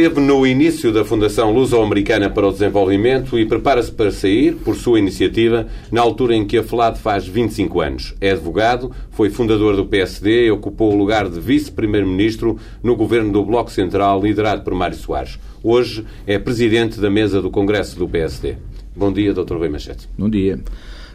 [0.00, 4.98] Esteve no início da Fundação Luso-Americana para o Desenvolvimento e prepara-se para sair, por sua
[4.98, 8.14] iniciativa, na altura em que a FLAD faz 25 anos.
[8.18, 13.44] É advogado, foi fundador do PSD e ocupou o lugar de vice-primeiro-ministro no governo do
[13.44, 15.38] Bloco Central, liderado por Mário Soares.
[15.62, 18.56] Hoje é presidente da mesa do Congresso do PSD.
[18.96, 19.58] Bom dia, Dr.
[19.58, 20.08] Rui Machete.
[20.16, 20.58] Bom dia.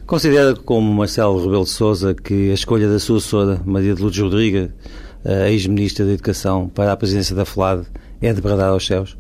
[0.05, 4.21] Considera como Marcelo Rebelo de Sousa que a escolha da sua assessora, Maria de Lourdes
[4.21, 4.69] Rodrigues,
[5.25, 7.85] a ex-ministra da Educação, para a presidência da FLAD,
[8.21, 9.17] é de bradar aos céus?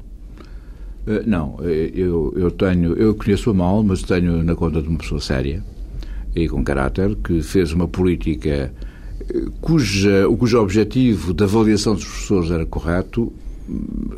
[1.05, 4.97] Uh, não, eh, eu, eu tenho, eu conheço-a mal, mas tenho na conta de uma
[4.97, 5.63] pessoa séria
[6.35, 8.73] e com caráter, que fez uma política
[9.29, 13.31] eh, cuja, cujo objetivo da avaliação dos professores era correto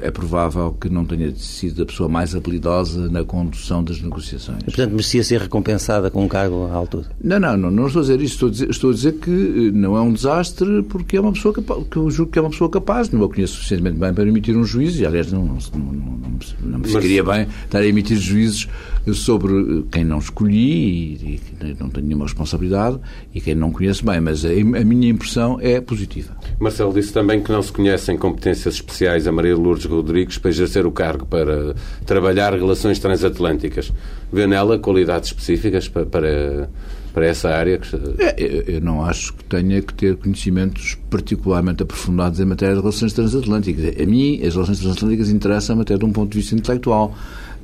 [0.01, 4.61] é provável que não tenha sido a pessoa mais habilidosa na condução das negociações.
[4.61, 7.09] E, portanto, merecia ser recompensada com um cargo à altura?
[7.23, 8.33] Não, não, não, não estou a dizer isso.
[8.33, 11.31] Estou a dizer, estou a dizer que eh, não é um desastre porque é uma
[11.31, 13.09] pessoa capaz, que eu julgo que é uma pessoa capaz.
[13.09, 16.79] Não a conheço suficientemente bem para emitir um juízo e, aliás, não, não, não, não
[16.79, 17.37] me ficaria Mas...
[17.37, 18.67] bem estar a emitir juízos
[19.13, 22.99] sobre quem não escolhi e, e não tenho nenhuma responsabilidade
[23.33, 24.19] e quem não conheço bem.
[24.19, 26.35] Mas a, a minha impressão é positiva.
[26.59, 30.85] Marcelo disse também que não se conhecem competências especiais a Maria Lourdes Rodrigues para exercer
[30.85, 33.93] o cargo para trabalhar relações transatlânticas.
[34.33, 36.69] Vê nela qualidades específicas para, para,
[37.13, 37.79] para essa área?
[38.17, 43.13] É, eu não acho que tenha que ter conhecimentos particularmente aprofundados em matéria de relações
[43.13, 44.01] transatlânticas.
[44.01, 47.15] A mim, as relações transatlânticas interessam até de um ponto de vista intelectual.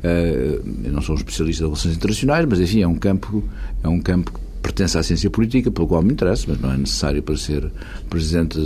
[0.03, 3.43] Eh, eu não sou um especialista em relações internacionais, mas enfim, é um campo,
[3.83, 4.31] é um campo
[4.63, 7.69] pertence à ciência política, pelo qual me interessa, mas não é necessário para ser
[8.09, 8.57] presidente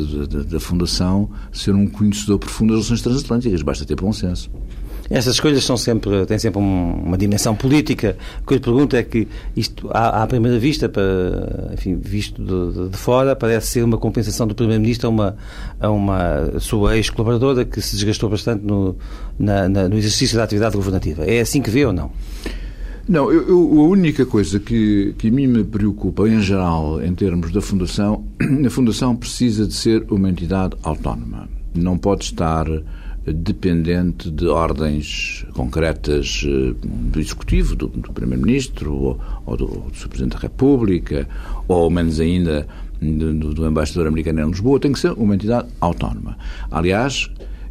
[0.47, 4.49] da Fundação ser um conhecedor profundo das relações transatlânticas, basta ter bom senso.
[5.09, 8.17] Essas escolhas são sempre, têm sempre uma dimensão política.
[8.43, 12.89] O que eu pergunto é que isto, à, à primeira vista, para, enfim, visto de,
[12.89, 15.37] de, fora, parece ser uma compensação do Primeiro-Ministro a uma,
[15.79, 18.97] a uma sua ex-colaboradora que se desgastou bastante no,
[19.39, 21.23] na, na, no exercício da atividade governativa.
[21.23, 22.11] É assim que vê ou não?
[23.07, 27.15] Não, eu, eu, a única coisa que, que a mim me preocupa, em geral, em
[27.15, 28.25] termos da Fundação,
[28.65, 31.47] a Fundação precisa de ser uma entidade autónoma.
[31.73, 32.67] Não pode estar
[33.25, 40.07] dependente de ordens concretas eh, do Executivo, do, do Primeiro-Ministro ou, ou, do, do Sr.
[40.09, 41.27] Presidente da República,
[41.67, 42.67] ou menos ainda
[43.01, 44.79] do, do Embaixador Americano em Lisboa.
[44.79, 46.37] Tem que ser uma entidade autónoma.
[46.71, 47.29] Aliás,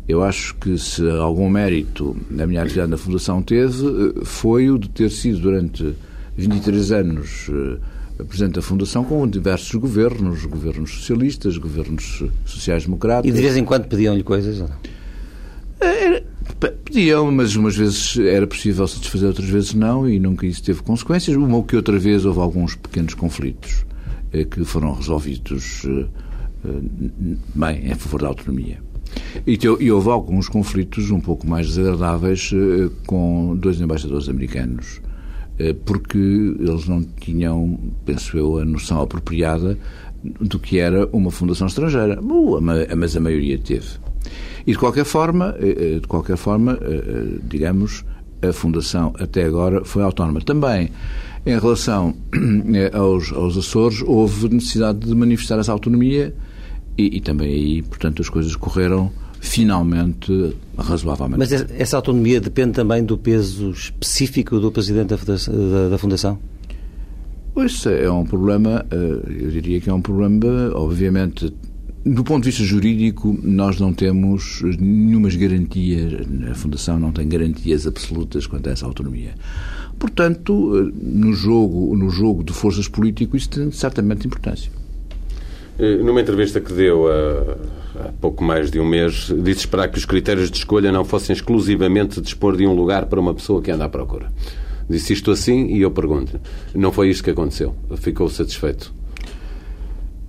[0.08, 4.78] eu acho que se algum mérito a minha atividade na Fundação teve, eh, foi o
[4.78, 5.94] de ter sido durante
[6.36, 13.28] 23 anos eh, Presidente da Fundação com diversos governos, governos socialistas, governos sociais-democratas.
[13.28, 14.58] E de vez em quando pediam-lhe coisas?
[14.58, 14.70] Não?
[15.78, 16.24] Era,
[16.84, 21.36] pediam, mas umas vezes era possível satisfazer, outras vezes não, e nunca isso teve consequências.
[21.36, 23.84] Uma ou que outra vez houve alguns pequenos conflitos
[24.32, 25.82] eh, que foram resolvidos
[27.54, 28.85] bem em favor da autonomia.
[29.46, 35.00] E, te, e houve alguns conflitos um pouco mais desagradáveis eh, com dois embaixadores americanos,
[35.58, 39.78] eh, porque eles não tinham, penso eu, a noção apropriada
[40.40, 42.20] do que era uma fundação estrangeira.
[42.96, 43.86] Mas a maioria teve.
[44.66, 46.78] E de qualquer forma, eh, de qualquer forma,
[47.48, 48.04] digamos,
[48.42, 50.40] a fundação até agora foi autónoma.
[50.40, 50.90] Também
[51.44, 52.14] em relação
[52.92, 56.34] aos, aos Açores, houve necessidade de manifestar essa autonomia
[56.98, 61.38] e, e também aí, portanto, as coisas correram finalmente razoavelmente.
[61.38, 66.38] Mas essa autonomia depende também do peso específico do Presidente da, da Fundação?
[67.54, 71.50] Pois é um problema, eh, eu diria que é um problema, obviamente,
[72.04, 76.12] do ponto de vista jurídico, nós não temos nenhumas garantias,
[76.50, 79.34] a Fundação não tem garantias absolutas quanto a essa autonomia.
[79.98, 84.70] Portanto, eh, no jogo, no jogo de forças políticas, isso tem certamente importância.
[85.78, 87.56] Eh, numa entrevista que deu a,
[88.20, 92.20] pouco mais de um mês, disse esperar que os critérios de escolha não fossem exclusivamente
[92.20, 94.30] dispor de um lugar para uma pessoa que anda à procura.
[94.88, 96.40] Disse isto assim e eu pergunto:
[96.74, 97.74] não foi isto que aconteceu?
[97.96, 98.94] Ficou satisfeito?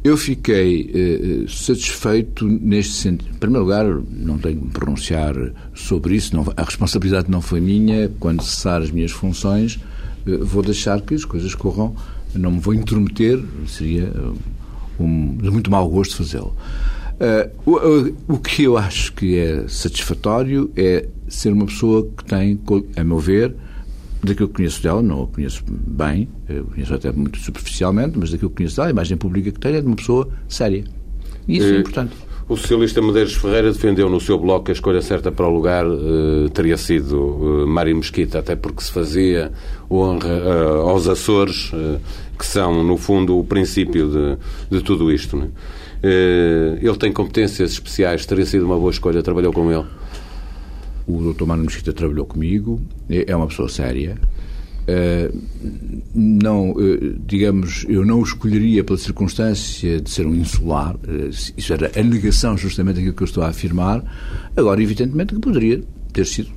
[0.03, 3.29] Eu fiquei eh, satisfeito neste sentido.
[3.35, 5.35] Em primeiro lugar, não tenho que me pronunciar
[5.75, 8.09] sobre isso, não, a responsabilidade não foi minha.
[8.19, 9.79] Quando cessar as minhas funções,
[10.25, 11.95] eh, vou deixar que as coisas corram,
[12.33, 14.11] não me vou intrometer, seria
[14.99, 16.55] um, de muito mau gosto fazê-lo.
[17.19, 17.71] Uh,
[18.27, 22.59] o, o, que eu acho que é satisfatório é ser uma pessoa que tem,
[22.95, 23.55] a meu ver,
[24.23, 26.29] daquilo que conheço dela, não a conheço bem,
[26.73, 29.81] conheço até muito superficialmente, mas daquilo que conheço dela, a imagem pública que tem é
[29.81, 30.83] de uma pessoa séria.
[31.47, 32.15] E isso é, é importante.
[32.47, 35.85] O socialista Medeiros Ferreira defendeu no seu bloco que a escolha certa para o lugar
[35.85, 39.51] uh, teria sido uh, Mário Mesquita, até porque se fazia
[39.89, 41.71] honra aos Açores,
[42.37, 44.09] que são, no fundo, o princípio
[44.69, 45.35] de, de tudo isto.
[45.35, 45.47] Né?
[46.03, 49.85] Ele tem competências especiais, teria sido uma boa escolha, trabalhou com ele.
[51.07, 51.45] o Dr.
[51.45, 54.17] Mano Mesquita trabalhou comigo, é, é uma pessoa séria.
[54.87, 55.37] Uh,
[56.15, 60.95] não, uh, digamos, eu não o escolheria pela circunstância de ser um insular,
[61.57, 64.01] isso era a negação justamente daquilo que eu estou a afirmar.
[64.55, 65.83] Agora, evidentemente, que poderia
[66.17, 66.49] ter sido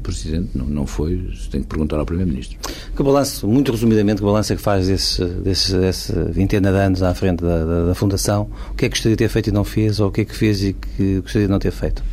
[0.00, 2.56] presidente, não, não foi, tem que perguntar ao Primeiro-Ministro.
[2.94, 7.02] Que balanço, muito resumidamente, que balanço é que faz desse, desse, desse vintena de anos
[7.02, 8.48] à frente da, da, da, Fundação?
[8.70, 10.24] O que é que gostaria de ter feito e não fez, ou o que é
[10.24, 12.04] que fez e que gostaria de não ter feito?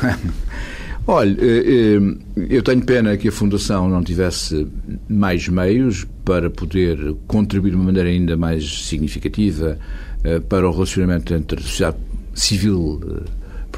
[1.06, 2.00] Olha, eh, eh,
[2.48, 4.66] eu tenho pena que a Fundação não tivesse
[5.06, 9.78] mais meios para poder contribuir de uma maneira ainda mais significativa
[10.24, 11.98] eh, para o relacionamento entre a sociedade
[12.34, 13.00] civil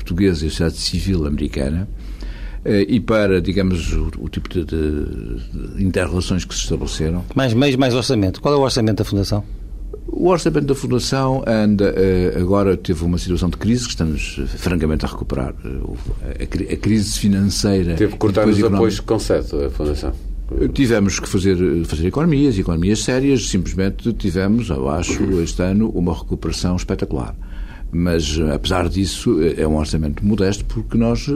[0.00, 1.88] portuguesa e a sociedade civil americana
[2.88, 7.24] e para, digamos, o, o tipo de, de, inter-relações que se estabeleceram.
[7.34, 8.38] Mais meios, mais orçamento.
[8.38, 9.42] Qual é o orçamento da Fundação?
[10.12, 14.46] O orçamento da Fundação anda, eh, agora teve uma situação de crise que estamos eh,
[14.46, 15.54] francamente a recuperar.
[15.64, 17.94] Eh, a crise financeira.
[17.94, 20.12] Teve que cortar os apoios que concede a Fundação.
[20.74, 26.74] Tivemos que fazer, fazer economias, economias sérias, simplesmente tivemos, eu acho, este ano, uma recuperação
[26.74, 27.36] espetacular.
[27.92, 31.26] Mas, apesar disso, é um orçamento modesto porque nós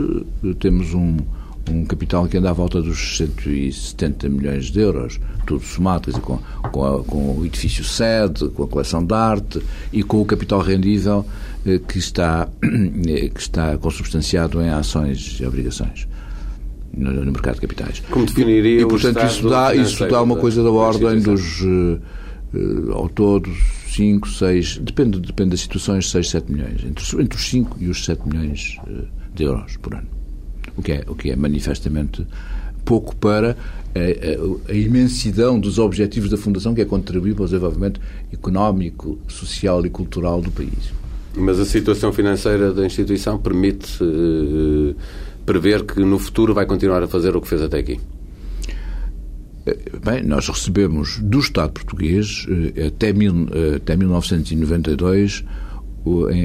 [0.59, 1.17] temos um,
[1.71, 6.37] um capital que anda à volta dos 170 milhões de euros, tudo somado, dizer, com,
[6.71, 9.61] com, a, com, o edifício sede, com a coleção de arte
[9.91, 11.25] e com o capital rendível
[11.65, 16.07] eh, que, está, eh, que está consubstanciado em ações e obrigações.
[16.97, 18.01] No, no mercado de capitais.
[18.09, 21.99] Como definiria e, e portanto, isso dá, isso dá uma coisa da ordem dos, uh,
[22.93, 23.51] ao todo,
[23.95, 26.83] 5, 6, depende, depende das situações, 6, 7 milhões.
[26.83, 28.77] Entre, entre os 5 e os 7 milhões
[29.33, 30.15] de euros por ano
[30.77, 32.25] o que é, o que é manifestamente
[32.83, 33.57] pouco para
[33.95, 37.99] a, a, a, imensidão dos objetivos da Fundação, que é contribuir para o desenvolvimento
[38.31, 40.93] económico, social e cultural do país.
[41.35, 43.99] Mas a situação financeira da instituição permite
[45.45, 47.99] prever que no futuro vai continuar a fazer o que fez até aqui?
[49.65, 52.45] Eh, bem, nós recebemos do Estado português,
[52.75, 55.43] eh, até, mil, até 1992,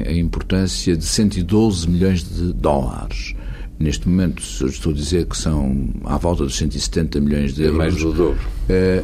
[0.07, 3.35] a importância de 112 milhões de dólares.
[3.79, 7.75] Neste momento, estou a dizer que são à volta de 170 milhões de euros.
[7.75, 8.39] É mais do dobro.
[8.67, 9.03] É,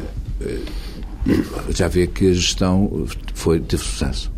[1.70, 4.32] já vê que a gestão foi, teve sucesso.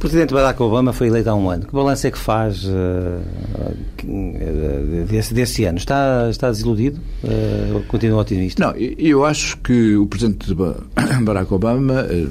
[0.00, 1.66] O presidente Barack Obama foi eleito há um ano.
[1.66, 3.20] Que balanço é que faz uh,
[5.06, 5.76] desse, desse, ano?
[5.76, 6.98] Está, está desiludido?
[7.22, 8.64] Uh, continua otimista?
[8.64, 10.54] Não, eu acho que o presidente
[11.20, 12.30] Barack Obama uh,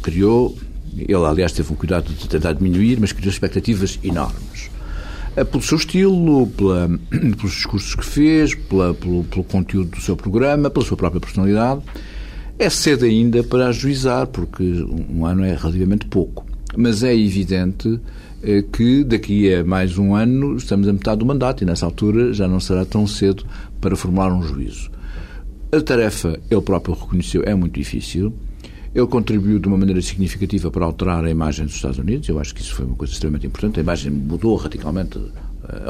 [0.00, 0.56] criou,
[0.96, 4.70] ele aliás teve um cuidado de tentar diminuir, mas criou expectativas enormes.
[5.34, 10.70] Pelo seu estilo, pela, pelos discursos que fez, pela, pelo, pelo conteúdo do seu programa,
[10.70, 11.82] pela sua própria personalidade.
[12.56, 14.62] É cedo ainda para ajuizar, porque
[15.10, 16.47] um ano é relativamente pouco.
[16.80, 17.98] Mas é evidente
[18.40, 22.32] eh, que daqui a mais um ano estamos a metade do mandato e nessa altura
[22.32, 23.44] já não será tão cedo
[23.80, 24.88] para formular um juízo.
[25.72, 28.32] A tarefa, ele próprio reconheceu, é muito difícil.
[28.94, 32.28] Ele contribuiu de uma maneira significativa para alterar a imagem dos Estados Unidos.
[32.28, 33.80] Eu acho que isso foi uma coisa extremamente importante.
[33.80, 35.32] A imagem mudou radicalmente uh,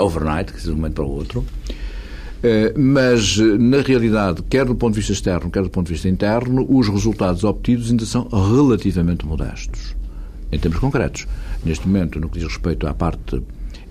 [0.02, 1.40] overnight, de um momento para o outro.
[1.40, 6.09] Uh, mas, na realidade, quer do ponto de vista externo, quer do ponto de vista
[6.09, 9.95] interno, os resultados obtidos ainda são relativamente modestos,
[10.50, 11.26] em termos concretos.
[11.64, 13.43] Neste momento, no que diz respeito à parte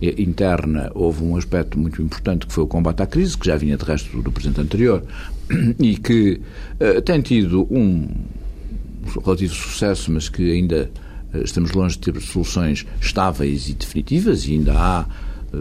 [0.02, 3.58] eh, interna, houve um aspecto muito importante que foi o combate à crise, que já
[3.58, 5.04] vinha de resto do presidente anterior,
[5.80, 6.42] e que
[6.80, 8.08] uh, tem tido um,
[9.24, 10.90] relativo sucesso, mas que ainda
[11.34, 15.06] eh, estamos longe de ter soluções estáveis e definitivas e ainda há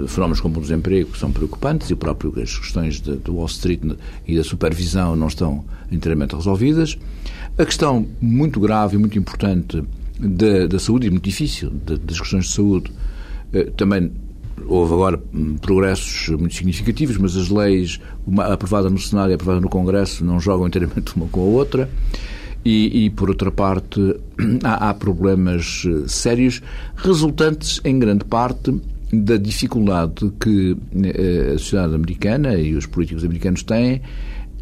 [0.09, 3.81] fenómenos como o desemprego que são preocupantes e o próprio as questões do Wall Street
[4.27, 6.99] e da supervisão não estão inteiramente resolvidas.
[7.57, 9.83] A questão muito grave e muito importante
[10.19, 12.93] da, da saúde e muito difícil de, das questões de saúde
[13.53, 14.11] eh, também
[14.67, 19.61] houve agora hum, progressos muito significativos, mas as leis, uma aprovada no Senado e aprovada
[19.61, 21.91] no Congresso, não jogam inteiramente uma com a outra.
[22.65, 24.01] E, e, por outra parte,
[24.65, 26.61] há, há, problemas eh, sérios
[26.97, 28.75] resultantes, em grande parte,
[29.13, 34.03] da dificuldade que eh, a sociedade americana e os políticos americanos têm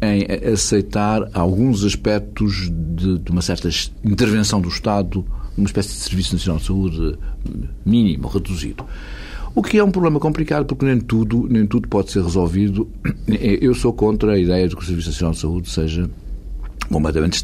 [0.01, 3.69] em aceitar alguns aspectos de, de uma certa
[4.03, 5.25] intervenção do Estado,
[5.57, 7.19] uma espécie de Serviço Nacional de Saúde
[7.85, 8.85] mínimo, reduzido.
[9.53, 12.89] O que é um problema complicado, porque nem tudo, nem tudo pode ser resolvido.
[13.27, 16.09] Eu sou contra a ideia de que o Serviço Nacional de Saúde seja
[16.89, 17.43] completamente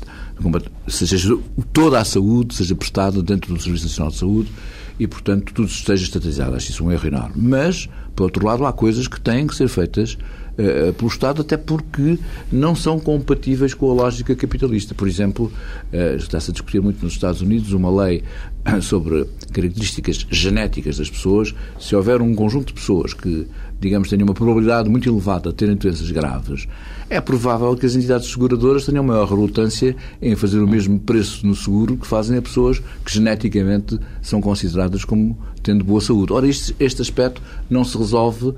[0.87, 1.35] seja
[1.73, 4.51] toda a saúde seja prestada dentro do Serviço Nacional de Saúde
[4.99, 6.55] e, portanto, tudo esteja estatizado.
[6.55, 7.33] Acho isso um erro enorme.
[7.35, 10.17] Mas, por outro lado, há coisas que têm que ser feitas
[10.61, 12.17] uh, pelo Estado, até porque
[12.51, 14.93] não são compatíveis com a lógica capitalista.
[14.93, 15.51] Por exemplo,
[15.91, 18.23] uh, está-se a discutir muito nos Estados Unidos uma lei
[18.81, 21.53] sobre características genéticas das pessoas.
[21.79, 23.47] Se houver um conjunto de pessoas que
[23.81, 26.67] digamos, tenham uma probabilidade muito elevada de terem doenças graves,
[27.09, 31.55] é provável que as entidades seguradoras tenham maior relutância em fazer o mesmo preço no
[31.55, 36.33] seguro que fazem a pessoas que geneticamente são consideradas como tendo boa saúde.
[36.33, 38.53] Ora, este, este aspecto não se resolve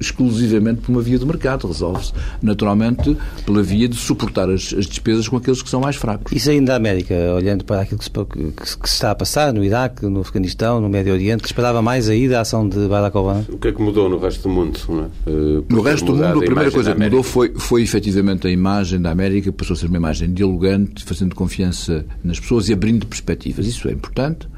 [0.00, 2.12] exclusivamente por uma via do mercado, resolve-se
[2.42, 6.32] naturalmente pela via de suportar as, as, despesas com aqueles que são mais fracos.
[6.32, 10.06] Isso ainda América, olhando para aquilo que se, que se, está a passar no Iraque,
[10.06, 13.44] no Afeganistão, no Médio Oriente, que esperava mais aí da ação de Barack Obama?
[13.48, 14.78] O que é que mudou no resto do mundo?
[15.26, 15.30] É?
[15.30, 19.00] Uh, no resto do mundo, a primeira coisa que mudou foi, foi efetivamente a imagem
[19.00, 23.66] da América, passou a ser uma imagem dialogante, fazendo confiança nas pessoas e abrindo perspectivas.
[23.66, 24.48] Isso é importante,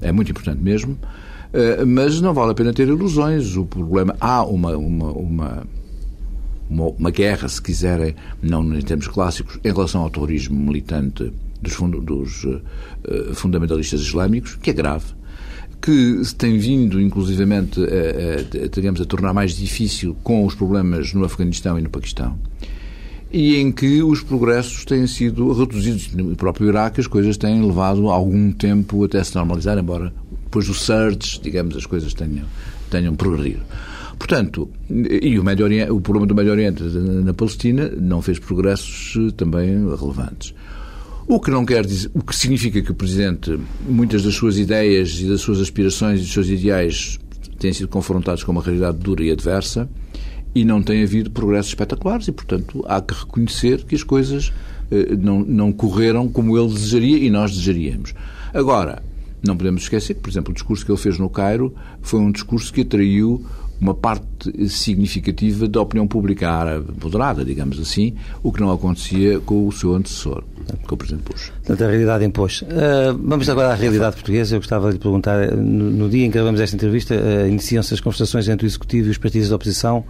[0.00, 0.98] é muito importante mesmo.
[1.52, 3.56] Eh, mas não vale a pena ter ilusões.
[3.56, 4.14] O problema.
[4.20, 5.66] Há uma, uma, uma,
[6.68, 11.72] uma, uma guerra, se quiserem, não em termos clássicos, em relação ao terrorismo militante dos,
[11.72, 12.60] fund, dos uh,
[13.34, 15.14] fundamentalistas islâmicos, que é grave
[15.80, 21.12] que se tem vindo, inclusivamente, a, a, digamos, a tornar mais difícil com os problemas
[21.12, 22.36] no Afeganistão e no Paquistão,
[23.32, 26.12] e em que os progressos têm sido reduzidos.
[26.12, 30.12] No próprio Iraque, as coisas têm levado algum tempo até se normalizar, embora
[30.44, 32.46] depois do surge, digamos, as coisas tenham,
[32.90, 33.62] tenham progredido.
[34.18, 39.14] Portanto, e o, Médio Oriente, o problema do Médio Oriente na Palestina não fez progressos
[39.16, 40.54] eh, também relevantes.
[41.28, 45.18] O que não quer dizer, o que significa que o Presidente, muitas das suas ideias
[45.18, 47.18] e das suas aspirações e dos seus ideais
[47.58, 49.88] têm sido confrontados com uma realidade dura e adversa
[50.54, 54.52] e não tem havido progressos espetaculares e, portanto, há que reconhecer que as coisas
[54.88, 58.14] eh, não, não correram como ele desejaria e nós desejaríamos.
[58.54, 59.02] Agora,
[59.44, 62.30] não podemos esquecer que, por exemplo, o discurso que ele fez no Cairo foi um
[62.30, 63.44] discurso que atraiu
[63.80, 69.66] uma parte significativa da opinião pública árabe moderada, digamos assim, o que não acontecia com
[69.66, 70.42] o seu antecessor,
[70.86, 71.52] com o Presidente Bush.
[71.64, 72.62] Portanto, a realidade impôs.
[72.62, 72.66] Uh,
[73.22, 74.56] vamos agora à realidade portuguesa.
[74.56, 77.94] Eu gostava de lhe perguntar, no, no dia em que gravamos esta entrevista, uh, iniciam-se
[77.94, 80.04] as conversações entre o Executivo e os partidos da oposição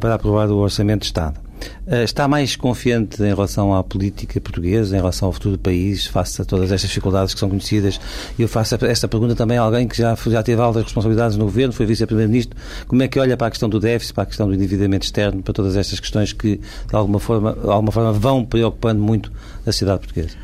[0.00, 1.48] para aprovar o Orçamento de Estado.
[1.86, 6.06] Eh, está mais confiante em relação à política portuguesa, em relação ao futuro do país,
[6.06, 8.00] face a todas estas dificuldades que são conhecidas?
[8.38, 11.44] E eu faço esta pergunta também a alguém que já, já teve altas responsabilidades no
[11.44, 12.56] governo, foi vice-primeiro-ministro.
[12.86, 15.42] Como é que olha para a questão do déficit, para a questão do endividamento externo,
[15.42, 19.32] para todas estas questões que, de alguma forma, de alguma forma vão preocupando muito
[19.62, 20.36] a sociedade portuguesa?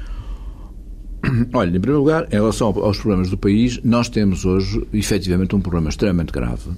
[1.53, 5.61] Olha, em primeiro lugar, em relação aos problemas do país, nós temos hoje, efetivamente, um
[5.61, 6.71] problema extremamente grave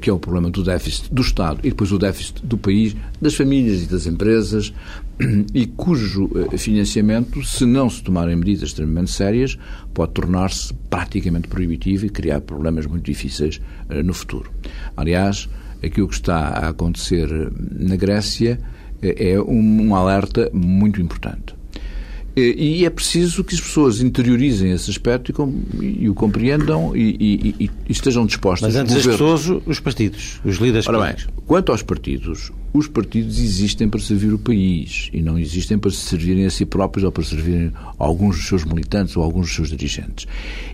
[0.00, 3.34] que é o problema do déficit do Estado e depois o déficit do país, das
[3.34, 4.72] famílias e das empresas,
[5.54, 9.58] e cujo eh, financiamento, se não se tomarem medidas extremamente sérias,
[9.92, 14.50] pode tornar-se praticamente proibitivo e criar problemas muito difíceis eh, no futuro.
[14.96, 15.48] Aliás,
[15.82, 18.60] aquilo que está a acontecer eh, na Grécia
[19.02, 21.56] é um alerta muito importante.
[22.34, 27.16] E é preciso que as pessoas interiorizem esse aspecto e, com, e o compreendam e,
[27.20, 31.72] e, e, estejam dispostas Mas antes das pessoas, os partidos, os líderes Ora bem, quanto
[31.72, 36.46] aos partidos, os partidos existem para servir o país e não existem para se servirem
[36.46, 39.54] a si próprios ou para servirem a alguns dos seus militantes ou a alguns dos
[39.54, 40.26] seus dirigentes.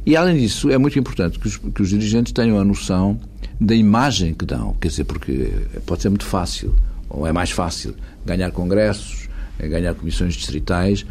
[0.06, 3.18] E, além disso, é muito importante que os, que os dirigentes tenham a noção
[3.60, 4.76] da imagem que dão.
[4.80, 5.50] Quer dizer, porque
[5.84, 6.72] pode ser muito fácil,
[7.10, 11.04] ou é mais fácil, ganhar congressos, ganhar comissões distritais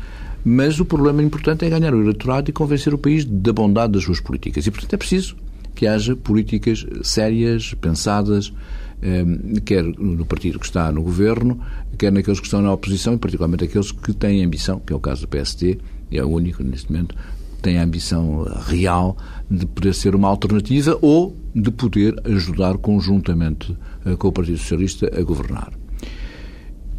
[0.50, 4.04] mas o problema importante é ganhar o eleitorado e convencer o país da bondade das
[4.06, 4.66] suas políticas.
[4.66, 5.36] E, portanto, é preciso
[5.76, 8.54] que haja políticas sérias, pensadas,
[9.02, 11.60] ehm, quer no partido que está no governo,
[11.98, 15.02] quer naqueles que estão na oposição, e particularmente aqueles que têm ambição, que é o
[15.02, 17.14] caso do PSD, e é o único neste momento,
[17.62, 19.18] tem a ambição real
[19.52, 23.76] de poder ser uma alternativa ou de poder ajudar conjuntamente
[24.06, 25.74] eh, com o Partido Socialista a governar.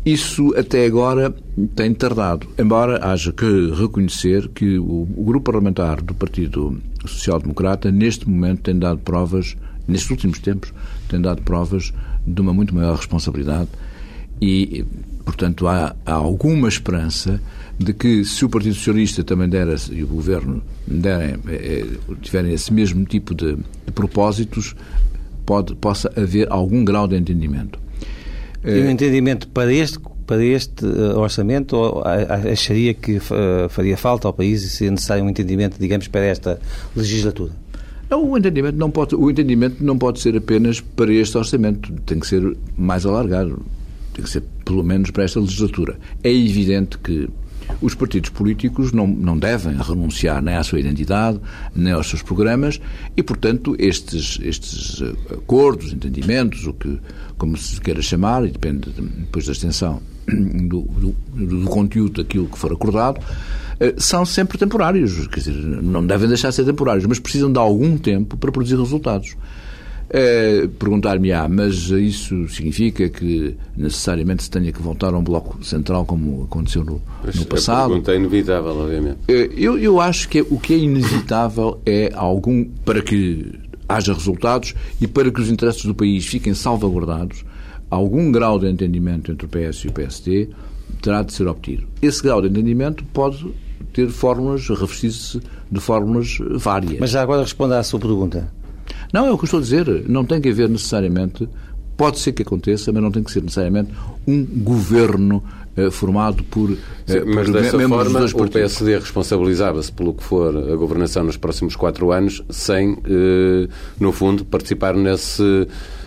[0.05, 1.35] Isso até agora
[1.75, 8.29] tem tardado, embora haja que reconhecer que o, grupo parlamentar do Partido Social Democrata neste
[8.29, 10.73] momento tem dado provas, nestes últimos tempos,
[11.09, 11.93] tem dado provas
[12.27, 13.69] de uma muito maior responsabilidade
[14.41, 14.85] e,
[15.25, 17.41] portanto, há, há alguma esperança
[17.79, 21.87] de que se o Partido Socialista também der e o Governo derem, eh,
[22.23, 24.75] tiverem esse mesmo tipo de, de propósitos,
[25.45, 27.79] pode, possa haver algum grau de entendimento.
[28.77, 32.03] E o entendimento para este, para este eh, orçamento ou
[32.53, 36.61] acharia que eh, faria falta ao país e seria necessário um entendimento, digamos, para esta
[36.95, 37.53] legislatura?
[38.11, 42.19] Não, o entendimento não pode, o entendimento não pode ser apenas para este orçamento, tem
[42.19, 43.61] que ser mais alargado,
[44.15, 45.99] tem que ser pelo menos para esta legislatura.
[46.23, 47.29] É evidente que
[47.81, 51.41] os partidos políticos não, não devem renunciar nem à sua identidade,
[51.75, 52.81] nem aos seus programas
[53.17, 56.99] e, portanto, estes, estes acordos, entendimentos, o que,
[57.37, 62.59] como se queira chamar, e depende depois da extensão do, do, do conteúdo daquilo que
[62.59, 63.21] for acordado,
[63.81, 65.27] eh, são sempre temporários.
[65.29, 68.77] Quer dizer, não devem deixar de ser temporários, mas precisam de algum tempo para produzir
[68.77, 69.37] resultados.
[70.11, 76.05] É, Perguntar-me-á, mas isso significa que necessariamente se tenha que voltar a um bloco central
[76.07, 77.01] como aconteceu no,
[77.35, 77.85] no passado?
[77.85, 79.19] A pergunta é inevitável, obviamente.
[79.29, 83.53] É, eu, eu acho que o que é inevitável é algum, para que
[83.89, 87.45] haja resultados e para que os interesses do país fiquem salvaguardados,
[87.91, 90.49] algum grau de entendimento entre o PS e o PSD
[91.01, 91.87] terá de ser obtido.
[92.03, 93.47] Esse grau de entendimento pode
[93.93, 96.99] ter fórmulas, revestir-se de fórmulas várias.
[97.01, 98.53] Mas já agora responda à sua pergunta.
[99.13, 100.05] Não, é o que estou a dizer.
[100.09, 101.49] Não tem que haver necessariamente,
[101.97, 103.91] pode ser que aconteça, mas não tem que ser necessariamente
[104.27, 105.43] um governo
[105.77, 110.77] eh, formado por, eh, Sim, mas dessa forma o PSD responsabilizava-se pelo que for a
[110.77, 113.69] governação nos próximos quatro anos sem, eh,
[114.01, 115.67] no fundo, participar nesse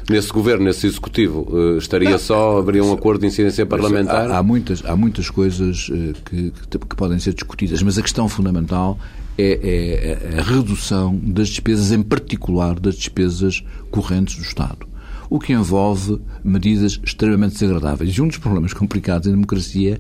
[0.10, 4.30] nesse governo, nesse executivo, uh, estaria não, só, haveria um acordo de incidência parlamentar?
[4.30, 8.02] Há, há, muitas, há muitas coisas uh, que, que, que, podem ser discutidas, mas a
[8.02, 9.00] questão fundamental
[9.42, 14.92] é, é, é a redução das despesas, em particular das despesas correntes do Estado
[15.32, 18.14] o que envolve medidas extremamente desagradáveis.
[18.14, 19.98] E um dos problemas complicados em democracia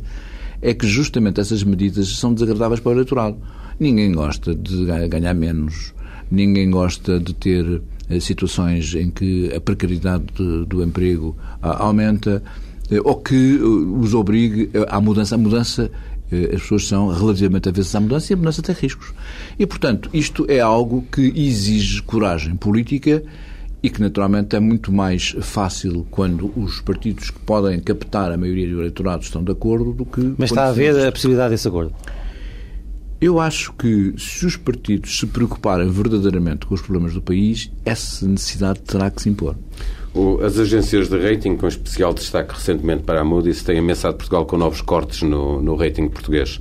[0.62, 3.38] é que justamente essas medidas são desagradáveis para o eleitorado.
[3.80, 5.94] Ninguém gosta de ganhar menos,
[6.30, 10.26] ninguém gosta de ter eh, situações em que a precariedade
[10.68, 12.44] do emprego ah, aumenta
[12.92, 15.36] eh, ou que eh, os obrigue à mudança.
[15.36, 15.92] A mudança,
[16.54, 19.14] as pessoas são relativamente avessas à mudança e a mudança tem riscos.
[19.60, 23.24] E, portanto, isto é algo que exige coragem política
[23.84, 28.68] e que naturalmente é muito mais fácil quando os partidos que podem captar a maioria
[28.70, 30.36] do eleitorado estão de acordo do que.
[30.38, 31.94] Mas está a haver a possibilidade desse acordo?
[33.20, 38.28] Eu acho que se os partidos se preocuparem verdadeiramente com os problemas do país, essa
[38.28, 39.56] necessidade terá que se impor.
[40.46, 44.58] As agências de rating, com especial destaque recentemente para a Moody's, têm ameaçado Portugal com
[44.58, 46.60] novos cortes no, no rating português,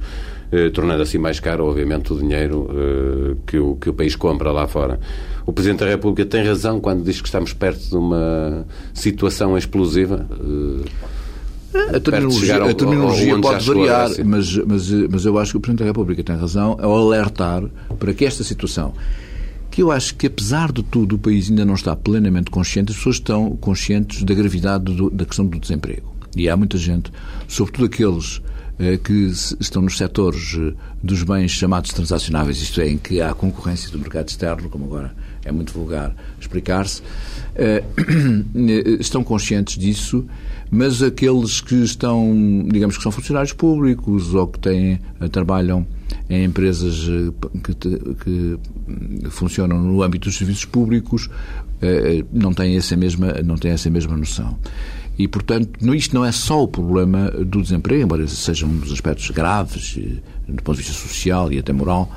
[0.53, 4.53] eh, tornando assim mais caro, obviamente, o dinheiro eh, que, o, que o país compra
[4.53, 5.01] lá fora.
[5.45, 10.27] O Presidente da República tem razão quando diz que estamos perto de uma situação explosiva.
[11.75, 15.61] Eh, a terminologia, ao, a terminologia pode variar, mas, mas, mas eu acho que o
[15.61, 17.65] Presidente da República tem razão ao alertar
[17.99, 18.93] para que esta situação,
[19.71, 22.97] que eu acho que apesar de tudo o país ainda não está plenamente consciente, as
[22.99, 26.15] pessoas estão conscientes da gravidade do, da questão do desemprego.
[26.37, 27.13] E há muita gente,
[27.49, 28.41] sobretudo aqueles
[28.79, 33.35] eh, que estão nos setores eh, dos bens chamados transacionáveis, isto é, em que há
[33.35, 37.03] concorrência do mercado externo, como agora é muito vulgar explicar-se,
[37.55, 37.83] eh,
[39.01, 40.27] estão conscientes disso
[40.71, 45.85] mas aqueles que estão, digamos que são funcionários públicos ou que têm, eh, trabalham
[46.29, 47.75] em empresas eh, que,
[48.25, 51.29] que funcionam no âmbito dos serviços públicos
[51.83, 54.59] eh, não têm essa mesma, não têm essa mesma noção.
[55.19, 59.31] E, portanto, isto não é só o problema do desemprego, embora seja um dos aspectos
[59.31, 59.99] graves
[60.51, 62.11] do ponto de vista social e até moral,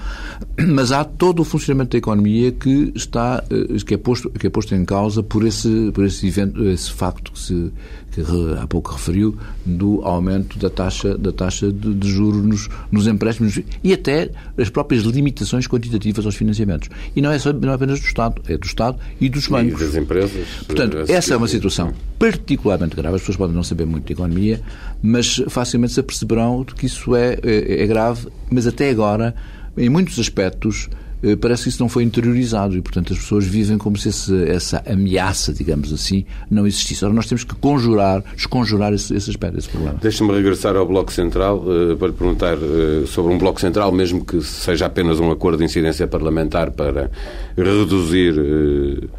[0.67, 4.49] mas há todo o funcionamento da economia que está eh, que é posto que é
[4.49, 7.71] posto em causa por esse por esse evento esse facto que se
[8.11, 8.21] que
[8.61, 13.59] há pouco referiu do aumento da taxa da taxa de, de juros nos, nos empréstimos
[13.83, 16.89] e até as próprias limitações quantitativas aos financiamentos.
[17.15, 19.81] E não é só não é apenas do Estado é do Estado e dos bancos.
[19.81, 23.15] e das empresas portanto essa é uma situação particularmente grave.
[23.15, 24.61] As pessoas podem não saber muito de economia
[25.01, 29.35] mas facilmente se aperceberão de que isso é, é, é grave mas até agora,
[29.77, 30.89] em muitos aspectos,
[31.23, 34.43] eh, parece que isso não foi interiorizado e, portanto, as pessoas vivem como se esse,
[34.43, 37.05] essa ameaça, digamos assim, não existisse.
[37.05, 39.97] Ora, nós temos que conjurar, desconjurar esse, esse aspecto, esse problema.
[40.01, 44.25] Deixa-me regressar ao Bloco Central uh, para lhe perguntar uh, sobre um Bloco Central, mesmo
[44.25, 47.09] que seja apenas um acordo de incidência parlamentar para
[47.55, 49.09] reduzir.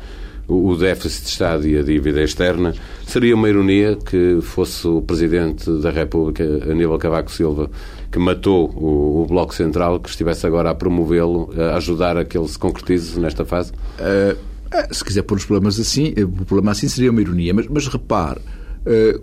[0.47, 2.75] O déficit de Estado e a dívida externa,
[3.07, 7.71] seria uma ironia que fosse o Presidente da República, Aníbal Cavaco Silva,
[8.15, 12.39] que matou o, o Bloco Central, que estivesse agora a promovê-lo, a ajudar a que
[12.39, 13.73] ele se concretize nesta fase?
[13.99, 14.39] Uh,
[14.95, 17.89] se quiser pôr os problemas assim, eh, o problema assim seria uma ironia, mas, mas
[17.89, 18.41] repare,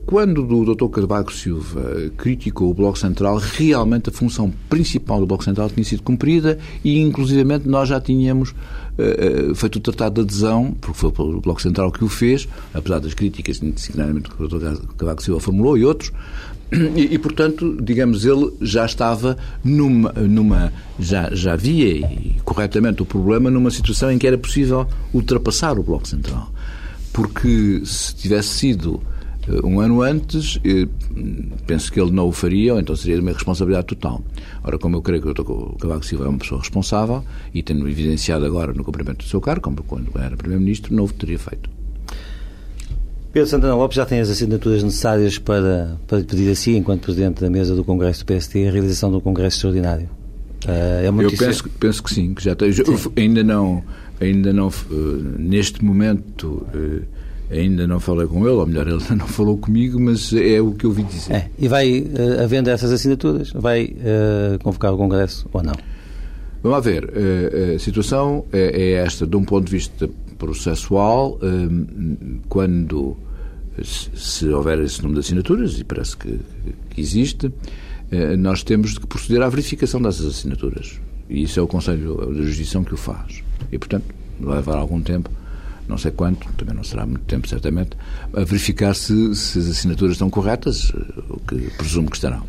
[0.06, 0.88] quando o Dr.
[0.88, 6.02] Cavaco Silva criticou o Bloco Central, realmente a função principal do Bloco Central tinha sido
[6.02, 11.42] cumprida e, inclusivamente, nós já tínhamos uh, feito o tratado de adesão, porque foi o
[11.42, 14.82] Bloco Central que o fez, apesar das críticas, sinceramente, que o Dr.
[14.98, 16.12] Cavaco Silva formulou e outros,
[16.96, 20.12] e, e, portanto, digamos, ele já estava numa.
[20.14, 25.78] numa já, já via e, corretamente o problema numa situação em que era possível ultrapassar
[25.78, 26.50] o Bloco Central.
[27.12, 29.11] Porque se tivesse sido eh,
[29.64, 30.88] um ano antes, eh,
[31.66, 34.22] penso que ele não o faria, ou então seria de uma responsabilidade total.
[34.64, 35.78] Ora, como eu creio que o Dr.
[35.80, 37.24] Cavaco Silva é uma pessoa responsável,
[37.54, 41.10] e tendo evidenciado agora no cumprimento do seu cargo, como quando era Primeiro-Ministro, não o
[41.10, 41.70] teria feito.
[43.34, 47.42] Pedro Santana Lopes já tem as assinaturas necessárias para, para pedir a si, enquanto Presidente
[47.42, 50.10] da mesa do Congresso do PST, a realização do Congresso Extraordinário.
[50.66, 52.70] Uh, é uma Eu penso, penso que sim, que já tem.
[53.16, 53.84] Ainda não
[54.22, 54.72] ainda não,
[55.38, 56.66] neste momento,
[57.52, 60.86] ainda não falei com ele, ou melhor, ele não falou comigo, mas é o que
[60.86, 61.34] eu ouvi dizer.
[61.34, 62.06] É, e vai,
[62.42, 63.94] havendo essas assinaturas, vai
[64.64, 65.74] convocar o Congresso ou não?
[66.64, 67.12] Vamos ver,
[67.76, 71.40] a situação é, é esta, de um ponto de vista processual,
[72.48, 73.18] quando
[73.84, 76.40] se houver esse número de assinaturas, e parece que,
[76.90, 77.52] que existe,
[78.40, 81.00] nós temos de proceder à verificação dessas assinaturas.
[81.30, 83.42] E isso é o Conselho da Justiça que o faz.
[83.72, 84.06] E, portanto,
[84.40, 85.30] vai levar algum tempo,
[85.88, 87.92] não sei quanto, também não será muito tempo, certamente,
[88.34, 92.44] a verificar se, se as assinaturas estão corretas, eh, o que presumo que estarão.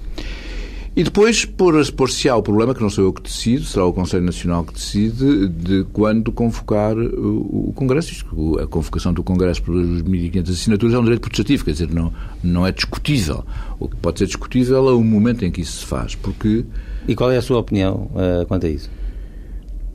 [0.95, 4.62] E depois pôr-se-á o problema, que não sou eu que decido, será o Conselho Nacional
[4.62, 8.27] que decide, de quando convocar o, o Congresso.
[8.62, 12.12] A convocação do Congresso por 2.500 assinaturas é um direito protestativo, quer dizer, não,
[12.45, 13.42] não é discutível.
[13.81, 16.66] O que pode ser discutível é o momento em que isso se faz, porque...
[17.09, 18.90] E qual é a sua opinião uh, quanto a isso?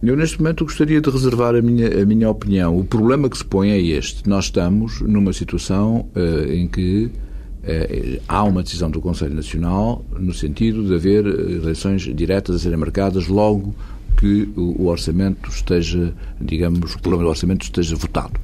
[0.01, 2.77] Eu, neste momento, gostaria de reservar a minha, a minha opinião.
[2.77, 4.29] O problema que se põe é este.
[4.29, 7.11] Nós estamos numa situação uh, em que
[7.63, 12.59] eh, há uma decisão do Conselho Nacional no sentido de haver eh, eleições diretas a
[12.59, 13.75] serem marcadas logo
[14.17, 18.39] que o orçamento esteja, digamos, o problema do orçamento esteja votado.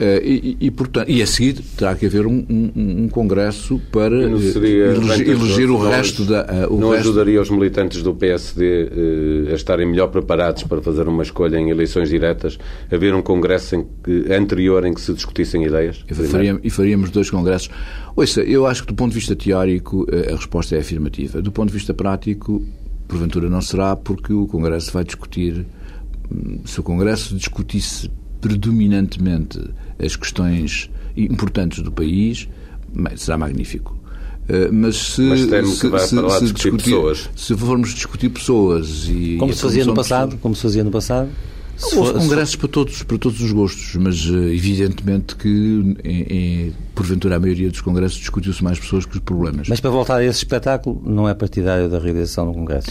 [0.00, 4.22] Eh, e, e, portanto, e a seguir terá que haver um, um, um congresso para
[4.22, 4.96] eleger,
[5.28, 6.66] eleger o resto da.
[6.66, 7.08] Uh, o não resto...
[7.08, 11.68] ajudaria os militantes do PSD uh, a estarem melhor preparados para fazer uma escolha em
[11.68, 12.58] eleições diretas,
[12.90, 16.02] haver um congresso em que, anterior em que se discutissem ideias?
[16.10, 17.68] E faríamos, e faríamos dois congressos.
[18.16, 21.42] Ouça, eu acho que do ponto de vista teórico a resposta é afirmativa.
[21.42, 22.64] Do ponto de vista prático,
[23.06, 25.66] porventura não será, porque o Congresso vai discutir.
[26.32, 28.10] Hum, se o Congresso discutisse
[28.40, 29.60] predominantemente
[30.02, 32.48] as questões importantes do país,
[33.16, 34.00] será magnífico.
[34.48, 37.30] Eh, mas se, mas se, se, se, discutir, pessoas.
[37.36, 41.28] se formos discutir pessoas e como se fazia no passado, como se fazia no passado,
[41.94, 47.36] houve congressos para todos, para todos os gostos, mas eh, evidentemente que, em, em, porventura,
[47.36, 49.68] a maioria dos congressos discutiu-se mais pessoas que os problemas.
[49.68, 52.90] Mas para voltar a esse espetáculo, não é partidário da realização do congresso?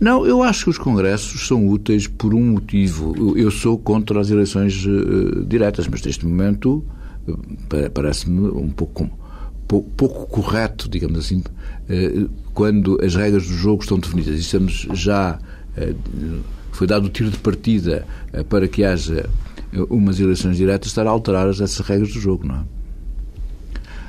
[0.00, 3.36] Não, eu acho que os congressos são úteis por um motivo.
[3.36, 6.82] Eu sou contra as eleições uh, diretas, mas neste momento
[7.28, 9.10] uh, parece-me um pouco,
[9.68, 14.36] pouco, pouco, correto, digamos assim, uh, quando as regras do jogo estão definidas.
[14.36, 15.38] E estamos já.
[16.72, 18.06] foi dado o tiro de partida
[18.48, 19.28] para que haja
[19.90, 22.79] umas eleições diretas, estar a alterar essas regras do jogo, não é?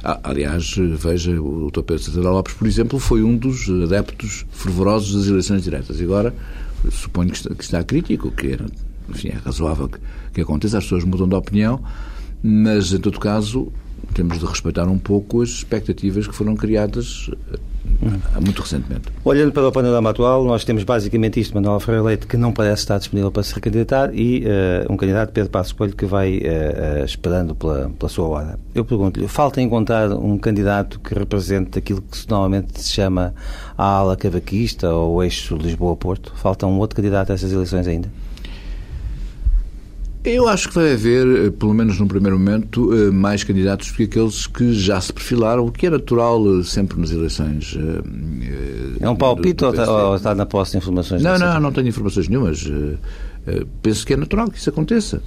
[0.04, 1.82] Ah, aliás, veja, o Dr.
[1.82, 6.02] Pedro Santana Lopes, por exemplo, foi um dos adeptos fervorosos das eleições diretas.
[6.02, 6.34] Agora,
[6.90, 8.66] suponho que está, que está crítico, que era,
[9.08, 10.00] enfim, é razoável que,
[10.34, 11.84] que aconteça, as pessoas mudam de opinião,
[12.42, 13.72] mas, em todo caso,
[14.14, 17.30] temos de respeitar um pouco as expectativas que foram criadas
[18.40, 19.10] muito recentemente.
[19.24, 22.84] Olhando para o panorama atual, nós temos basicamente isto, Manuel Ferreira Leite, que não parece
[22.84, 27.06] estar disponível para se recandidatar, e uh, um candidato, Pedro Passos Coelho, que vai uh,
[27.06, 28.60] esperando pela, pela sua hora.
[28.74, 33.34] Eu pergunto-lhe, falta encontrar um candidato que represente aquilo que normalmente se chama
[33.78, 36.34] a ala cavaquista ou o eixo Lisboa-Porto?
[36.36, 38.10] Falta um outro candidato a essas eleições ainda?
[40.24, 43.96] Eu acho que vai haver, eh, pelo menos num primeiro momento, eh, mais candidatos do
[43.96, 47.76] que aqueles que já se perfilaram, o que é natural eh, sempre nas eleições.
[49.00, 51.24] É um palpite ou, está, ou está na posse de informações?
[51.24, 52.70] Não, não, não tenho informações nenhumas.
[53.82, 55.24] Penso que é natural que isso aconteça.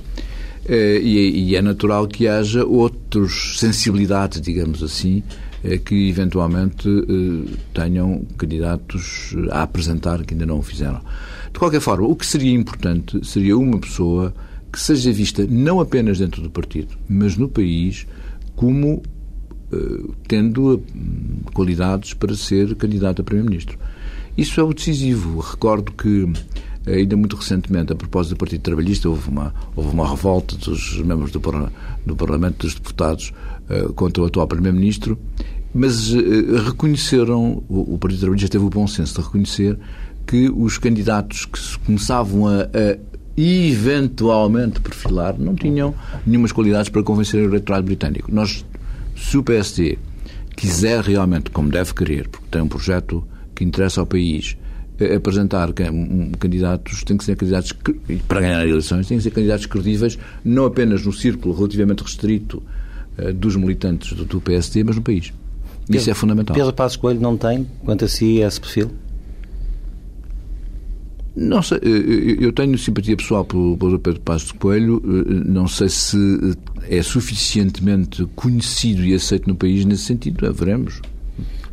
[0.68, 5.24] E é natural que haja outros sensibilidades, digamos assim,
[5.84, 6.88] que eventualmente
[7.74, 11.00] tenham candidatos a apresentar que ainda não o fizeram.
[11.52, 14.32] De qualquer forma, o que seria importante seria uma pessoa
[14.74, 18.08] que seja vista não apenas dentro do partido, mas no país,
[18.56, 19.02] como
[19.72, 20.82] uh, tendo uh,
[21.52, 23.78] qualidades para ser candidato a Primeiro-Ministro.
[24.36, 25.38] Isso é o decisivo.
[25.38, 26.28] Recordo que,
[26.88, 31.30] ainda muito recentemente, a propósito do Partido Trabalhista, houve uma, houve uma revolta dos membros
[31.30, 31.40] do,
[32.04, 33.32] do Parlamento dos Deputados
[33.70, 35.16] uh, contra o atual Primeiro-Ministro,
[35.72, 36.12] mas
[36.66, 39.78] reconheceram, o, o Partido Trabalhista teve o bom senso de reconhecer
[40.26, 45.94] que os candidatos que começavam a, a eventualmente perfilar, não tinham
[46.26, 48.32] nenhumas qualidades para convencer o eleitorado britânico.
[48.32, 48.64] Nós,
[49.16, 49.98] se o PSD
[50.56, 54.56] quiser realmente, como deve querer, porque tem um projeto que interessa ao país,
[54.98, 55.72] eh, apresentar
[56.38, 57.72] candidatos, tem que ser candidatos,
[58.28, 62.62] para ganhar eleições, tem que ser candidatos credíveis, não apenas no círculo relativamente restrito
[63.18, 65.32] eh, dos militantes do PSD, mas no país.
[65.90, 66.54] Isso é fundamental.
[66.54, 68.90] Pedro Passos Coelho não tem, quanto a si, esse perfil?
[71.36, 75.42] Não sei, eh, eh, eu tenho simpatia pessoal pelo, pelo Pedro Passos de Coelho, eh,
[75.46, 76.16] não sei se
[76.88, 81.00] é suficientemente conhecido e aceito no país nesse sentido, veremos.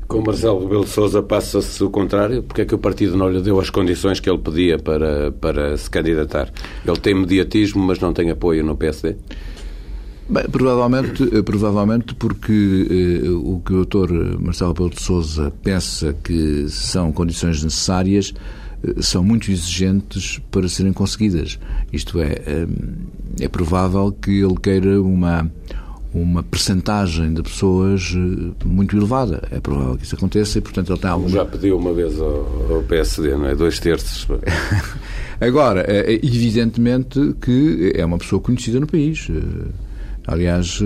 [0.08, 2.44] Com Marcelo Rebelo Sousa passa-se o contrário.
[2.44, 5.78] Porque é que o partido não lhe deu as condições que ele pedia para, para
[5.78, 6.52] se candidatar?
[6.86, 9.16] Ele tem mediatismo, mas não tem apoio no PSD?
[10.28, 12.52] Bem, provavelmente, eh, provavelmente porque
[13.24, 14.38] eh, o que o Dr.
[14.40, 18.61] Marcelo Rebelo de Sousa pensa que são condições necessárias eh,
[19.00, 21.60] são muito exigentes para serem conseguidas.
[21.92, 22.68] Isto é, eh,
[23.42, 25.50] é provável que ele queira uma
[26.14, 29.48] uma percentagem de pessoas eh, muito elevada.
[29.50, 31.30] É provável que isso aconteça e, portanto, ele tem alguma...
[31.30, 33.56] Já pediu uma vez ao, ao PSD, não é?
[33.56, 34.28] Dois terços.
[35.40, 39.28] Agora, é evidentemente que é uma pessoa conhecida no país.
[40.28, 40.80] Aliás,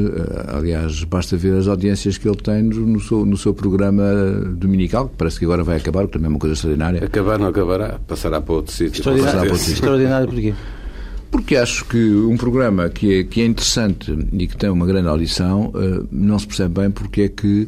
[0.48, 4.04] aliás, basta ver as audiências que ele tem no seu, no seu programa
[4.56, 7.04] dominical, que parece que agora vai acabar, que também é uma coisa extraordinária.
[7.04, 9.00] Acabar não acabará, passará para outro sítio.
[9.00, 10.54] Extraordinário, extraordinário porquê?
[11.30, 15.10] Porque acho que um programa que é, que é interessante e que tem uma grande
[15.10, 15.74] audição
[16.10, 17.67] não se percebe bem porque é que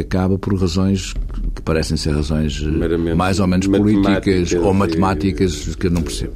[0.00, 1.14] acaba por razões
[1.54, 6.32] que parecem ser razões Meramente mais ou menos políticas ou matemáticas que eu não percebo.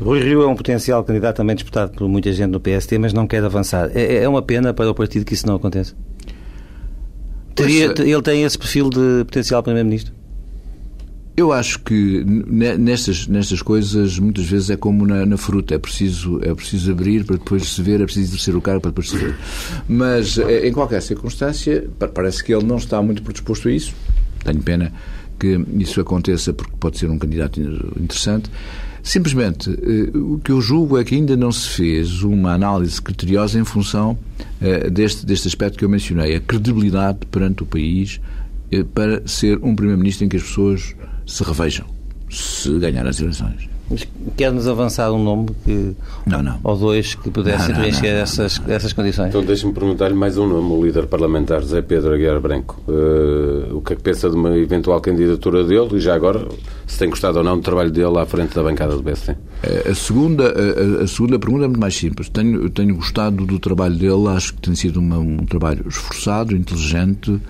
[0.00, 3.26] Rui Rio é um potencial candidato também disputado por muita gente no PST, mas não
[3.26, 3.90] quer avançar.
[3.94, 5.94] É, é uma pena para o partido que isso não aconteça?
[7.54, 10.14] Teria, ele tem esse perfil de potencial Primeiro-Ministro?
[11.36, 16.40] Eu acho que nestas, nestas coisas muitas vezes é como na, na, fruta, é preciso,
[16.42, 19.16] é preciso abrir para depois se ver, é preciso exercer o cargo para depois se
[19.16, 19.36] ver.
[19.88, 23.94] Mas eh, em qualquer circunstância, parece que ele não está muito predisposto a isso.
[24.44, 24.92] Tenho pena
[25.38, 28.50] que isso aconteça porque pode ser um candidato interessante.
[29.02, 33.58] Simplesmente, eh, o que eu julgo é que ainda não se fez uma análise criteriosa
[33.58, 34.18] em função
[34.60, 38.20] eh, deste, deste aspecto que eu mencionei, a credibilidade perante o país
[38.94, 40.94] para ser um Primeiro-Ministro em que as pessoas
[41.26, 41.86] se revejam
[42.30, 43.68] se ganhar as eleições.
[44.36, 45.96] Quer-nos avançar um nome que,
[46.26, 46.60] não, não.
[46.62, 49.28] ou dois que pudessem preencher essas, essas condições?
[49.28, 52.80] Então deixe-me perguntar-lhe mais um nome, o líder parlamentar José Pedro Aguiar Branco.
[52.86, 56.46] Uh, o que é que pensa de uma eventual candidatura dele e já agora,
[56.86, 59.36] se tem gostado ou não do trabalho dele à frente da bancada do BST?
[59.90, 62.28] A segunda, a, a segunda pergunta é muito mais simples.
[62.28, 67.40] Tenho, tenho gostado do trabalho dele, acho que tem sido uma, um trabalho esforçado, inteligente.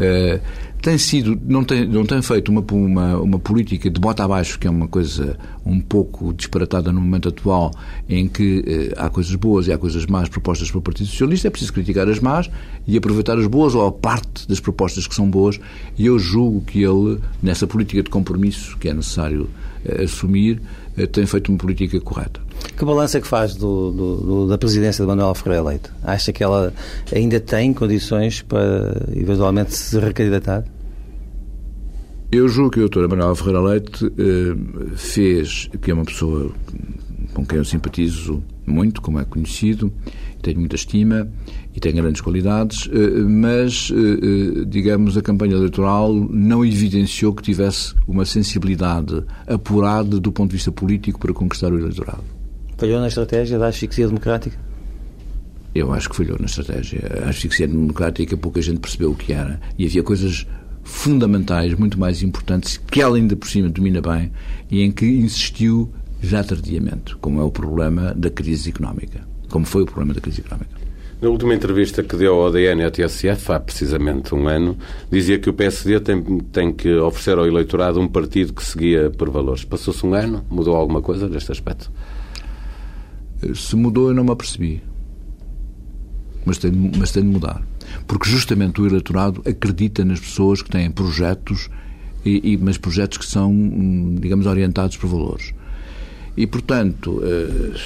[0.00, 0.40] Uh,
[0.80, 4.66] tem sido, não tem, não tem feito uma, uma, uma política de bota abaixo, que
[4.66, 7.70] é uma coisa um pouco disparatada no momento atual,
[8.08, 11.50] em que eh, há coisas boas e há coisas más propostas pelo Partido Socialista, é
[11.50, 12.50] preciso criticar as más
[12.86, 15.60] e aproveitar as boas ou a parte das propostas que são boas,
[15.98, 19.50] e eu julgo que ele, nessa política de compromisso que é necessário
[19.84, 20.62] eh, assumir,
[20.96, 22.40] eh, tem feito uma política correta.
[22.76, 25.90] Que balança é que faz do, do, do, da presidência de Manuel Ferreira Leite?
[26.02, 26.72] Acha que ela
[27.14, 30.64] ainda tem condições para eventualmente se recandidatar?
[32.32, 36.52] Eu julgo que a doutora Manuel Ferreira Leite eh, fez, que é uma pessoa
[37.34, 39.92] com quem eu simpatizo muito, como é conhecido,
[40.40, 41.28] tenho muita estima
[41.74, 47.94] e tem grandes qualidades, eh, mas, eh, digamos, a campanha eleitoral não evidenciou que tivesse
[48.06, 52.39] uma sensibilidade apurada do ponto de vista político para conquistar o eleitorado.
[52.80, 54.56] Falhou na estratégia da asfixia democrática?
[55.74, 57.02] Eu acho que falhou na estratégia.
[57.26, 59.60] A asfixia democrática pouca gente percebeu o que era.
[59.78, 60.46] E havia coisas
[60.82, 64.32] fundamentais, muito mais importantes, que ela ainda por cima domina bem
[64.70, 69.20] e em que insistiu já tardiamente, como é o problema da crise económica.
[69.50, 70.80] Como foi o problema da crise económica.
[71.20, 74.78] Na última entrevista que deu ao ADN e ao TSF, há precisamente um ano,
[75.12, 79.28] dizia que o PSD tem, tem que oferecer ao eleitorado um partido que seguia por
[79.28, 79.64] valores.
[79.64, 80.42] Passou-se um ano?
[80.48, 81.92] Mudou alguma coisa neste aspecto?
[83.54, 84.82] Se mudou, eu não me apercebi.
[86.44, 87.62] Mas tem, mas tem de mudar
[88.06, 91.68] porque justamente o eleitorado acredita nas pessoas que têm projetos,
[92.24, 93.52] e, e, mas projetos que são,
[94.20, 95.54] digamos, orientados por valores.
[96.36, 97.78] E, portanto, eh,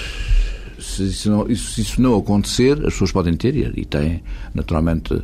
[0.78, 5.22] se isso não, se isso não acontecer, as pessoas podem ter, e têm, naturalmente,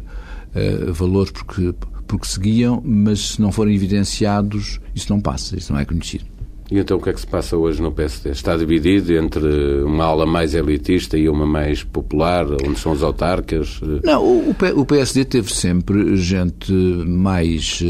[0.55, 1.75] eh, valores porque,
[2.07, 6.25] porque seguiam, mas se não forem evidenciados, isso não passa, isso não é conhecido.
[6.71, 8.31] E então o que é que se passa hoje no PSD?
[8.31, 13.81] Está dividido entre uma ala mais elitista e uma mais popular, onde são os autarcas?
[14.05, 17.83] Não, o PSD teve sempre gente mais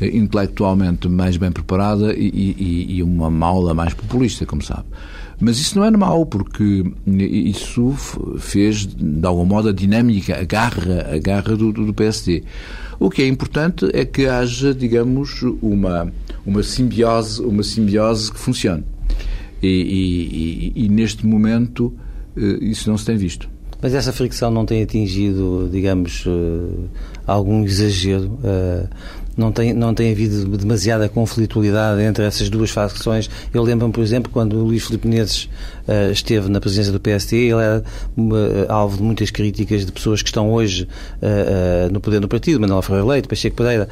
[0.00, 4.86] eh, intelectualmente mais bem preparada e, e, e uma ala mais populista, como sabe.
[5.38, 7.94] Mas isso não é normal, porque isso
[8.38, 12.42] fez, de algum modo, a dinâmica, a garra, a garra do, do PSD.
[12.98, 16.10] O que é importante é que haja, digamos, uma,
[16.46, 18.84] uma simbiose, uma simbiose que funcione.
[19.62, 21.92] E, e, e, e neste momento
[22.36, 23.48] eh, isso não se tem visto.
[23.82, 26.88] Mas essa fricção não tem atingido, digamos, eh,
[27.26, 28.38] algum exagero?
[29.36, 33.28] Não tem, não tem havido demasiada conflitualidade entre essas duas facções.
[33.52, 35.44] Eu lembro-me, por exemplo, quando o Luís Filipe Menezes
[35.86, 37.84] uh, esteve na presidência do PSD, ele era
[38.16, 38.32] uh,
[38.72, 40.88] alvo de muitas críticas de pessoas que estão hoje
[41.20, 43.88] uh, no poder do partido, Manuel Ferreira Leite, Pacheco Pereira.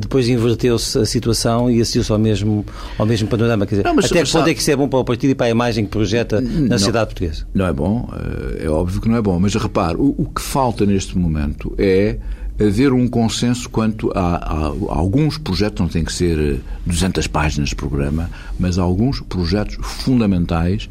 [0.00, 2.64] depois inverteu-se a situação e assistiu-se ao mesmo,
[2.96, 3.66] ao mesmo panorama.
[3.66, 5.30] Quer dizer, não, mas, até que ponto é que isso é bom para o partido
[5.30, 7.46] e para a imagem que projeta na não, sociedade portuguesa?
[7.52, 8.08] Não é bom,
[8.58, 12.16] é óbvio que não é bom, mas repare, o, o que falta neste momento é
[12.60, 17.28] haver um consenso quanto a, a, a, alguns projetos, não tem que ser 200 eh,
[17.28, 20.88] páginas de programa, mas alguns projetos fundamentais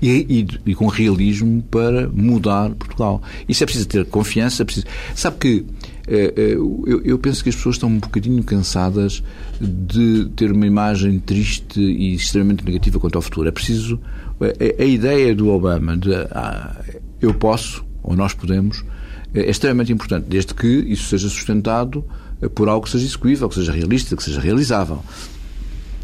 [0.00, 3.20] e, e, e, com realismo para mudar Portugal.
[3.48, 4.62] Isso é preciso ter confiança.
[4.62, 4.86] É preciso...
[5.14, 5.66] Sabe que
[6.06, 9.22] eh, eh, eu, eu, penso que as pessoas estão um bocadinho cansadas
[9.60, 13.48] de ter uma imagem triste e extremamente negativa quanto ao futuro.
[13.48, 14.00] É preciso.
[14.40, 16.80] A, a ideia do Obama de ah,
[17.20, 18.84] eu posso, ou nós podemos,
[19.34, 22.04] é extremamente importante, desde que isso seja sustentado
[22.40, 25.02] eh, por algo que seja execuível, que seja realista, que seja realizável.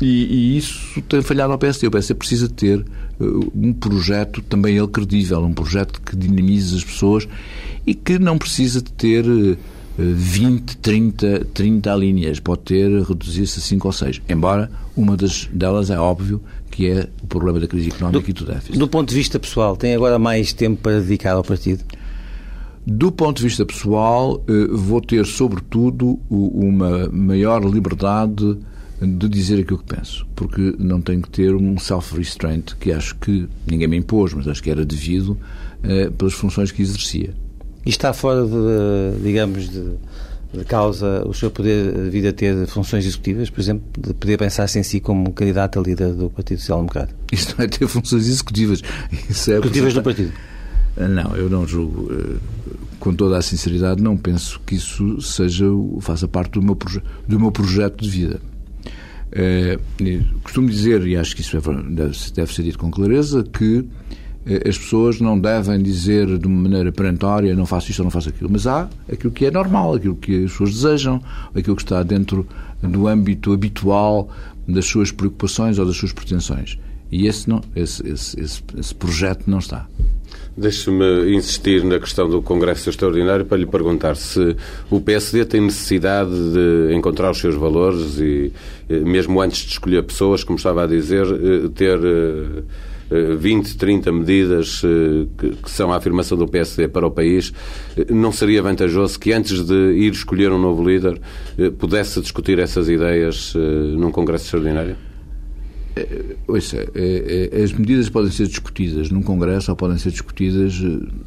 [0.01, 1.87] E, e isso tem falhado ao PSD.
[1.87, 2.81] O PSD precisa ter
[3.21, 7.29] uh, um projeto, também ele credível, um projeto que dinamize as pessoas
[7.87, 9.57] e que não precisa de ter uh,
[9.97, 12.41] 20, 30, 30 linhas.
[12.41, 14.23] Pode ter, reduzir-se a 5 ou 6.
[14.29, 18.33] Embora uma das, delas é óbvio que é o problema da crise económica do, e
[18.33, 18.77] do déficit.
[18.77, 21.85] Do ponto de vista pessoal, tem agora mais tempo para dedicar ao partido?
[22.87, 28.59] Do ponto de vista pessoal, eh, vou ter, sobretudo, uma maior liberdade
[29.01, 33.49] de dizer aquilo que penso, porque não tenho que ter um self-restraint que acho que
[33.67, 35.39] ninguém me impôs, mas acho que era devido
[35.83, 37.35] eh, pelas funções que exercia.
[37.87, 39.95] E está fora, de, digamos, de,
[40.53, 44.79] de causa o seu poder vir a ter funções executivas, por exemplo, de poder pensar-se
[44.79, 47.15] em si como candidato a líder do Partido Social Democrata?
[47.33, 48.83] Isso não é ter funções executivas.
[49.29, 50.33] Isso é executivas do partido?
[50.97, 52.13] Não, eu não julgo.
[52.13, 52.37] Eh,
[53.01, 55.67] com toda a sinceridade, não penso que isso seja,
[56.01, 56.79] faça parte do meu,
[57.29, 58.41] do meu projeto de vida.
[59.31, 59.79] É,
[60.43, 63.85] costumo dizer, e acho que isso é, deve, deve ser dito com clareza, que
[64.47, 68.11] é, as pessoas não devem dizer de uma maneira perentória não faço isto ou não
[68.11, 71.23] faço aquilo, mas há aquilo que é normal, aquilo que as pessoas desejam,
[71.55, 72.47] aquilo que está dentro
[72.83, 74.31] do âmbito habitual
[74.69, 76.79] das suas preocupações ou das suas pretensões.
[77.11, 79.87] E esse, não, esse, esse, esse, esse projeto não está.
[80.57, 84.57] Deixe-me insistir na questão do Congresso Extraordinário para lhe perguntar se
[84.89, 88.53] o PSD tem necessidade de encontrar os seus valores e,
[88.89, 91.99] eh, mesmo antes de escolher pessoas, como estava a dizer, eh, ter
[93.37, 94.81] 20, eh, 30 medidas
[95.63, 97.53] que são a afirmação do PSD para o país,
[98.09, 101.21] não seria vantajoso que antes de ir escolher um novo líder
[101.79, 105.14] pudesse discutir essas ideias num Congresso Extraordinário?
[105.97, 110.81] Eh, ouça, eh, eh, as medidas podem ser discutidas num Congresso ou podem ser discutidas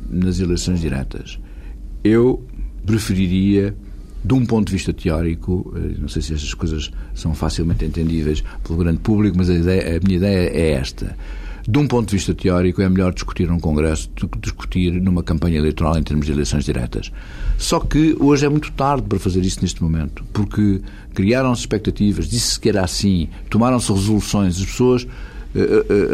[0.09, 1.39] nas eleições diretas.
[2.03, 2.43] Eu
[2.85, 3.75] preferiria,
[4.23, 8.79] de um ponto de vista teórico, não sei se estas coisas são facilmente entendíveis pelo
[8.79, 11.15] grande público, mas a, ideia, a minha ideia é esta
[11.67, 15.21] de um ponto de vista teórico, é melhor discutir num Congresso do que discutir numa
[15.21, 17.11] campanha eleitoral em termos de eleições diretas.
[17.57, 20.79] Só que hoje é muito tarde para fazer isso neste momento, porque
[21.13, 25.07] criaram-se expectativas, disse-se que era assim, tomaram-se resoluções, as pessoas uh,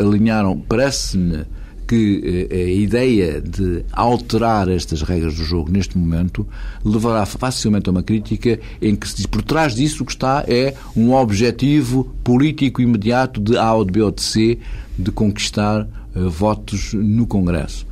[0.02, 0.58] uh, alinharam.
[0.58, 1.46] Parece-me
[1.86, 6.48] que a ideia de alterar estas regras do jogo neste momento
[6.84, 10.46] levará facilmente a uma crítica em que se diz por trás disso o que está
[10.48, 14.58] é um objetivo político imediato de A ou de B ou de C
[14.98, 17.86] de conquistar uh, votos no Congresso.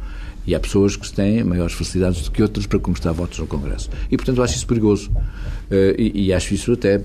[0.45, 3.89] E há pessoas que têm maiores facilidades do que outras para conquistar votos no Congresso.
[4.10, 5.12] E, portanto, acho isso perigoso.
[5.12, 7.01] Uh, e, e, acho isso até,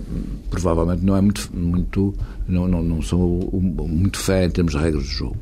[0.50, 1.50] provavelmente, não é muito.
[1.54, 2.14] muito
[2.48, 5.36] não, não, não sou muito fé em termos de regras do jogo.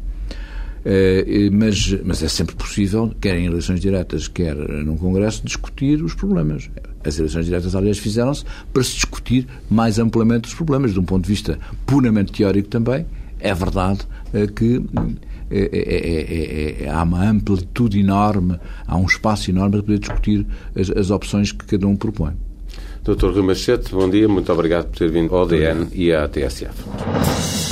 [0.85, 6.14] Uh, mas, mas é sempre possível, quer em eleições diretas, quer num Congresso, discutir os
[6.14, 6.68] problemas.
[7.04, 11.22] As eleições diretas, aliás, fizeram-se para se discutir mais amplamente os problemas, de um ponto
[11.22, 13.07] de vista puramente teórico também,
[13.44, 14.00] é verdade
[14.33, 14.83] eh, que
[15.56, 20.90] é, é, é, há uma amplitude enorme, há um espaço enorme para poder discutir as,
[20.90, 22.32] as opções que cada um propõe.
[23.05, 23.26] Dr.
[23.26, 27.63] Rui Machete, bom dia, muito obrigado por ter vindo ao DN e à TSF.